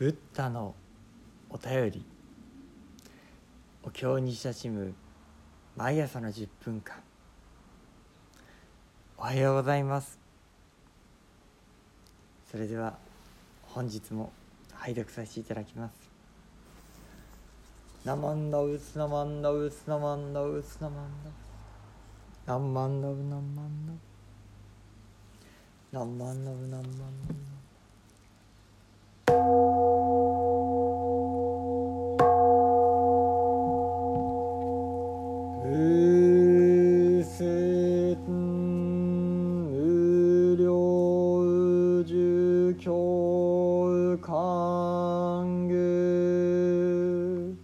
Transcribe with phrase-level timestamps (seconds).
[0.00, 0.74] ブッダの
[1.50, 2.02] お便り。
[3.82, 4.94] お経に親しむ
[5.76, 6.96] 毎朝の10分間。
[9.18, 10.18] おはようございます。
[12.50, 12.96] それでは
[13.60, 14.32] 本日も
[14.72, 15.94] 拝読させていただきます。
[18.02, 21.10] ナマンダウスナマンダウスナマンダウスナマン
[22.46, 23.86] ダウナマンダウナマン
[25.92, 27.59] ダウナマンダウナマンダウう
[43.60, 47.54] 経官具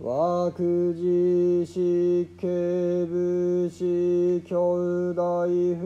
[0.00, 2.46] 和くじしけ
[3.04, 4.54] ぶし兄
[5.12, 5.84] 弟夫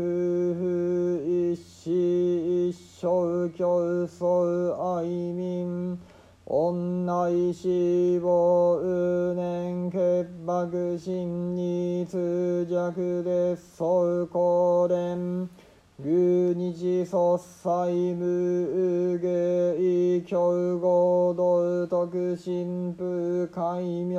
[0.55, 5.99] 婦一子一生競争愛民
[6.47, 15.51] 女死亡う年潔白心に通弱でそう高連
[16.05, 20.37] 偶日卒祭無芸強
[20.81, 24.19] 合道徳神父戒名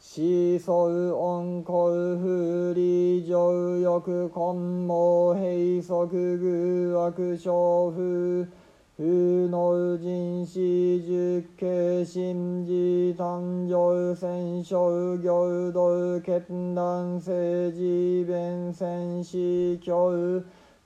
[0.00, 3.38] 思想恩公不利上
[3.78, 7.52] 欲根毛閉塞偶悪小
[7.92, 8.48] 風
[8.96, 15.80] 不能人死十景心事誕生戦勝行道
[16.18, 20.10] 決断政治弁戦死教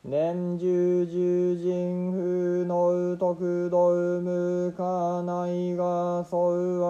[0.06, 3.88] 年十十人不能徳道
[4.20, 6.38] 無可内が相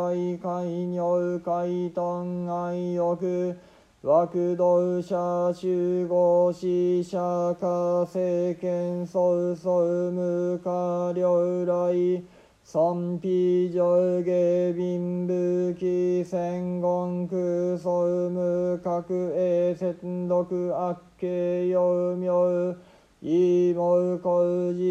[0.09, 3.55] 愛海尿海遁愛欲
[4.03, 12.25] 枠道者集合死者化政権総総無可領来
[12.65, 22.75] 賛否上下貧武器戦言空総無各栄戦毒悪形幼名
[23.27, 24.83] 異毛工事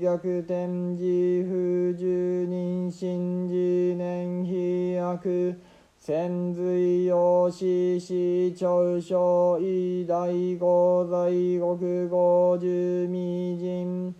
[0.00, 3.54] 逆転自不十人心自
[3.94, 5.54] 年飛躍
[6.00, 11.30] 潜水用死死長所偉大五在
[11.60, 11.76] 国
[12.10, 14.12] 五十未人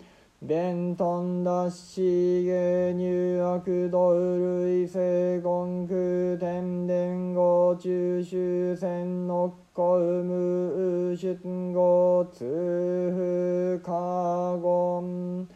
[0.43, 11.39] 弁頓脱し下入悪道類性言空天伝語中秋戦の公無出
[11.73, 15.49] 語通風化言。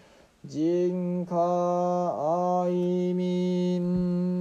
[0.42, 4.39] 人家愛民。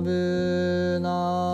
[0.00, 1.47] ナ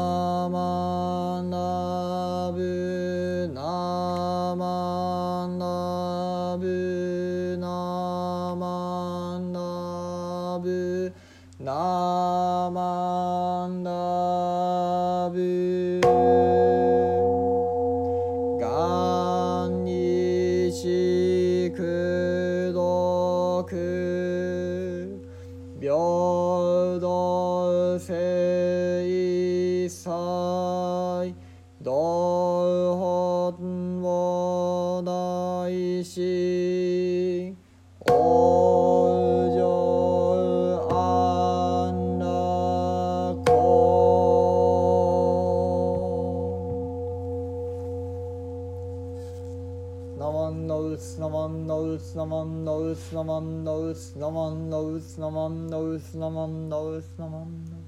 [51.04, 57.84] ンノウスナマンノウスナマンノウスナマンノウスナマンノウスナマンノウスナマンノウスナマンノウ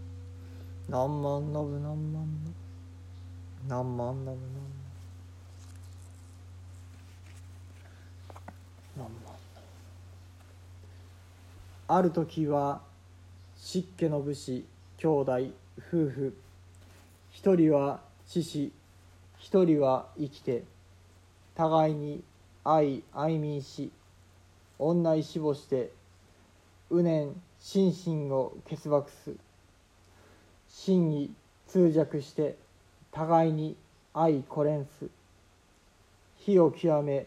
[0.90, 2.54] ナンマンノブナンマンノ
[3.64, 4.40] ブナンマンノブナンマンノブ
[8.98, 9.36] ナンマンノブ
[11.88, 12.82] ある時は
[13.56, 14.66] 湿気の武士
[14.98, 15.32] 兄弟
[15.78, 16.36] 夫婦
[17.30, 18.72] 一人は死し
[19.38, 20.64] 一人は生きて
[21.54, 22.22] 互いに
[22.68, 23.92] 愛愛民し
[24.76, 25.92] 女い死ぼして
[26.90, 27.30] 無念
[27.60, 27.94] 心
[28.26, 29.34] 身を結縛す
[30.68, 31.30] 真に
[31.68, 32.56] 通弱して
[33.12, 33.76] 互いに
[34.12, 35.08] 愛これんす。
[36.38, 37.26] 火を極め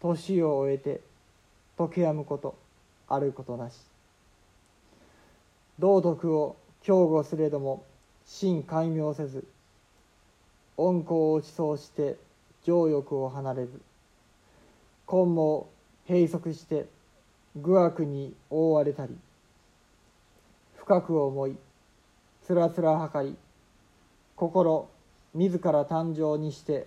[0.00, 1.00] 年を終えて
[1.78, 2.56] 溶けやむこと
[3.08, 3.74] あることなし。
[5.78, 7.84] 道徳を強護すれども
[8.26, 9.44] 真解明せず
[10.76, 12.16] 恩公を思想して
[12.64, 13.80] 情欲を離れず
[15.10, 15.68] 根も
[16.08, 16.86] 閉塞して
[17.56, 19.16] 愚悪に覆われたり
[20.76, 21.56] 深く思い
[22.46, 23.36] つらつらはかり
[24.36, 24.88] 心
[25.34, 26.86] 自ら誕生にして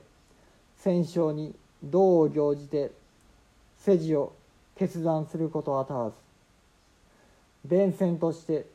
[0.77, 1.53] 戦勝に
[1.83, 2.91] 道を行じて
[3.77, 4.33] 世事を
[4.77, 6.15] 決断することはたわず
[7.65, 8.65] 伝染として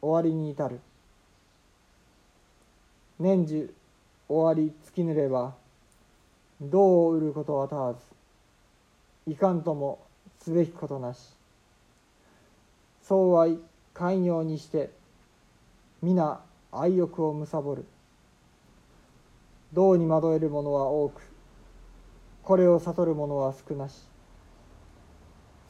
[0.00, 0.80] 終わりに至る。
[3.18, 3.74] 年中
[4.28, 5.54] 終わり尽きぬれば
[6.60, 8.00] 道を売ることはたわず。
[9.26, 10.00] いかんとも
[10.40, 11.20] すべきことなし。
[13.02, 13.58] 相愛
[13.92, 14.90] 寛容にして
[16.02, 16.40] 皆
[16.72, 17.84] 愛欲を貪る。
[19.72, 21.20] 道に惑える者は多く
[22.44, 23.94] これを悟る者は少なし。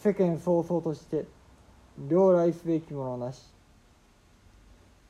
[0.01, 1.25] 世間早々として
[1.99, 3.43] 両来すべきものなし。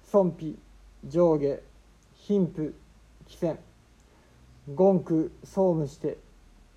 [0.05, 0.59] 尊卑
[1.07, 1.59] 上下
[2.15, 2.73] 貧富
[3.27, 3.57] 貴賤
[4.69, 6.19] 言句総務して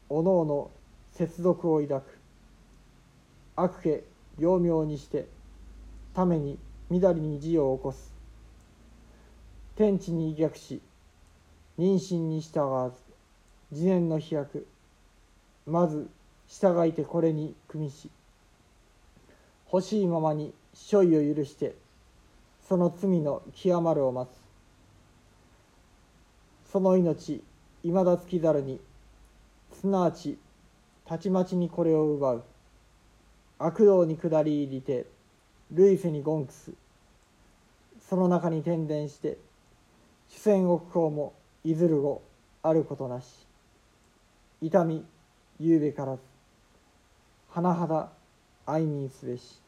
[0.10, 0.72] おのおの
[1.18, 2.20] 接続を抱く。
[3.56, 4.04] 悪家
[4.38, 5.28] 幼名にして
[6.14, 6.60] ために
[6.92, 8.12] みだりに事を起こす。
[9.76, 10.80] 天地に逆し
[11.80, 12.98] 妊娠に従わず
[13.72, 14.68] 自念の飛躍
[15.66, 16.08] まず
[16.48, 18.12] 従いてこれに組みし
[19.74, 21.74] 欲しいままに所意を許して
[22.68, 24.36] その罪の極まるを待つ。
[26.72, 27.42] その命
[27.84, 28.80] いまだつきざるに
[29.74, 30.38] すなわち
[31.08, 32.44] たちまちにこれを奪う。
[33.60, 35.06] 悪道に下り入りて
[35.72, 36.74] 類世にゴンクス
[38.08, 39.38] その中に転伝して
[40.30, 41.34] 主戦億行も
[41.64, 42.22] いずる後
[42.62, 43.48] あることなし。
[44.62, 45.06] 痛み
[45.60, 46.22] ゆうべからず。
[47.54, 48.10] 甚だ
[48.66, 49.62] 愛民すべし。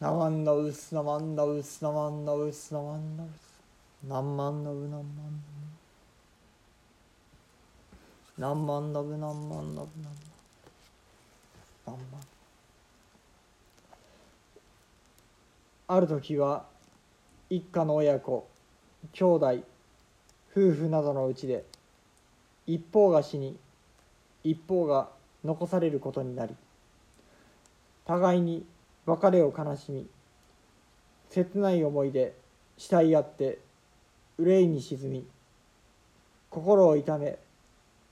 [0.00, 4.08] なまんなうすなまんなうすなまんなうすなまんなうす。
[4.08, 5.04] なんまんなうなんまん
[8.38, 10.12] なんまんなぶなんまんなぶなん
[11.86, 12.20] まんなんまん
[15.86, 16.64] ある時は
[17.50, 18.48] 一家の親子
[19.12, 19.46] 兄弟
[20.50, 21.64] 夫婦などのうちで
[22.66, 23.56] 一方が死に
[24.42, 25.08] 一方が
[25.44, 26.54] 残されることになり
[28.06, 28.64] 互いに
[29.06, 30.06] 別れを悲しみ
[31.30, 32.34] 切ない思いで
[32.78, 33.58] 慕い合って
[34.38, 35.26] 憂いに沈み
[36.50, 37.38] 心を痛め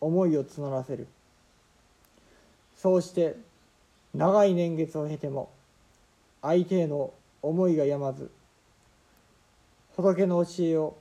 [0.03, 1.07] 思いを募らせる。
[2.77, 3.37] そうして
[4.13, 5.49] 長い年月を経ても
[6.43, 8.31] 相手への思いがやまず
[9.97, 10.97] 仏の教えを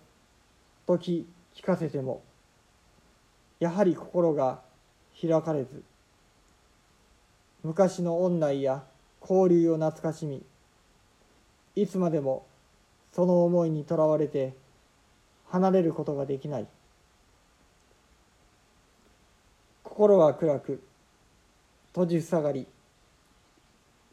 [0.87, 2.21] 説き聞かせても
[3.59, 4.61] やはり心が
[5.19, 5.81] 開かれず
[7.63, 8.83] 昔の恩内や
[9.21, 10.43] 交流を懐かしみ
[11.75, 12.45] いつまでも
[13.13, 14.53] その思いにとらわれて
[15.49, 16.67] 離れることができない。
[20.01, 20.81] 心は暗く
[21.89, 22.65] 閉じふさがり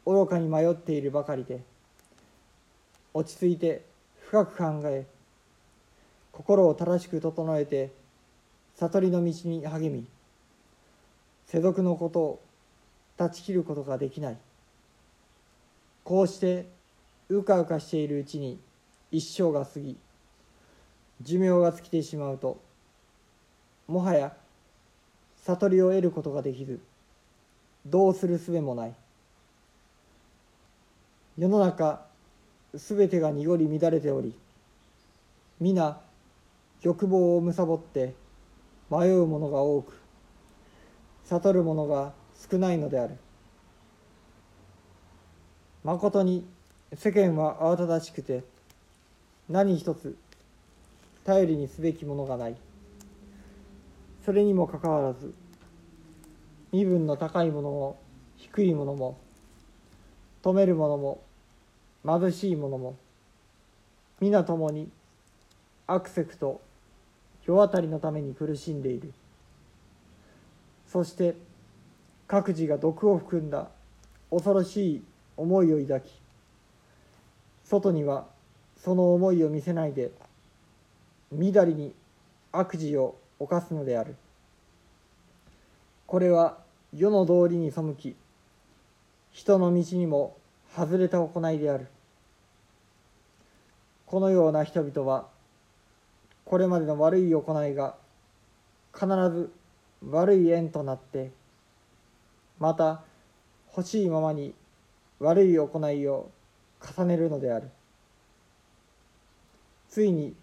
[0.05, 1.63] 愚かに迷っているばかりで
[3.11, 3.83] 落ち着いて
[4.27, 5.07] 深く考え
[6.31, 7.91] 心を正しく整えて
[8.75, 10.05] 悟りの道に励み
[11.47, 12.39] 世俗のことを
[13.17, 14.37] 断ち切ることができない。
[16.03, 16.67] こうして
[17.29, 18.59] うかうかしているうちに
[19.09, 19.97] 一生が過ぎ
[21.23, 22.59] 寿命が尽きてしまうと
[23.87, 24.35] もはや
[25.49, 26.79] 悟りを得ることができず
[27.85, 28.93] どうするすべもない。
[31.37, 32.05] 世の中
[32.75, 34.35] すべてが濁り乱れており
[35.59, 35.99] 皆
[36.81, 38.13] 欲望を貪って
[38.91, 39.93] 迷う者が多く
[41.25, 42.11] 悟る者が
[42.51, 43.17] 少ないのである。
[45.83, 46.45] まことに
[46.93, 48.43] 世間は慌ただしくて
[49.47, 50.15] 何一つ
[51.23, 52.55] 頼りにすべきものがない。
[54.29, 55.33] それにもかかわらず
[56.71, 57.99] 身分の高いものも
[58.37, 59.17] 低いものも
[60.43, 61.23] 富めるものも
[62.05, 62.95] 貧しい者も
[64.19, 64.91] 皆共に
[65.87, 66.61] アクセクと
[67.43, 69.11] 世渡りのために苦しんでいる。
[70.85, 71.35] そして
[72.27, 73.69] 各自が毒を含んだ
[74.29, 75.03] 恐ろしい
[75.37, 76.13] 思いを抱き
[77.63, 78.27] 外には
[78.77, 80.11] その思いを見せないで
[81.31, 81.95] みだりに
[82.51, 84.15] 悪事を犯すのである。
[86.05, 86.57] これは
[86.95, 88.15] 世の道理に背き
[89.31, 90.35] 人の道にも
[90.75, 91.87] 外れた行いである。
[94.05, 95.27] このような人々は
[96.45, 97.95] これまでの悪い行いが
[98.93, 99.51] 必ず
[100.09, 101.31] 悪い縁となって
[102.59, 103.03] また
[103.75, 104.53] 欲しいままに
[105.19, 106.31] 悪い行いを
[106.97, 107.69] 重ねるのである。
[109.89, 110.35] ついに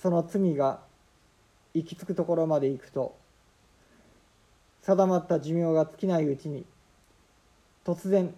[0.00, 0.80] その罪が
[1.74, 3.16] 行き着くところまで行くと
[4.82, 6.64] 定まった寿命が尽きないうちに
[7.84, 8.34] 突然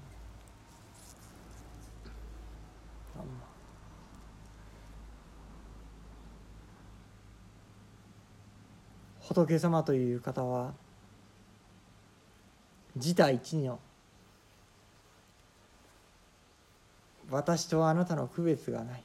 [9.20, 10.72] 仏様という方は
[12.96, 13.78] 自他一の
[17.30, 19.02] 私とあなたの区別がない。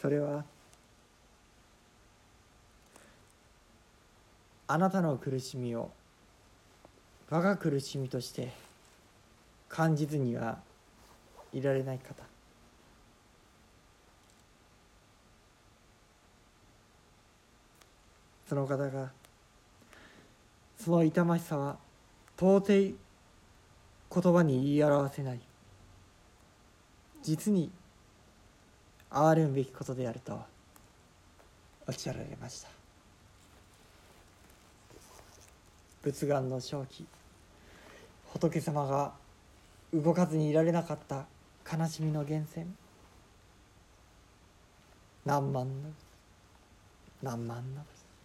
[0.00, 0.44] それは
[4.66, 5.90] あなたの苦しみを
[7.30, 8.52] 我が苦しみとして
[9.68, 10.58] 感じずには
[11.52, 12.22] いられない方。
[18.48, 19.10] その方が
[20.78, 21.78] その痛ましさは
[22.36, 25.40] 到底言葉に言い表せない。
[27.22, 27.70] 実に
[29.10, 30.38] 憐れむべきことであると
[31.88, 32.68] おっしゃられました。
[36.02, 37.06] 仏願の正気。
[38.32, 39.12] 仏様が
[39.94, 41.26] 動かずにいられなかった
[41.70, 42.66] 悲しみの源泉。
[45.24, 45.90] 何万の
[47.22, 47.93] 何万の。